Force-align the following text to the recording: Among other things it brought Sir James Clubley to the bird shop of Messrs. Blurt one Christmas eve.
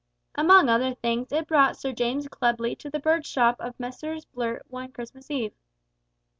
Among 0.33 0.67
other 0.67 0.95
things 0.95 1.31
it 1.31 1.45
brought 1.45 1.77
Sir 1.77 1.91
James 1.91 2.27
Clubley 2.27 2.75
to 2.79 2.89
the 2.89 2.97
bird 2.99 3.23
shop 3.23 3.57
of 3.59 3.79
Messrs. 3.79 4.25
Blurt 4.25 4.65
one 4.67 4.91
Christmas 4.91 5.29
eve. 5.29 5.53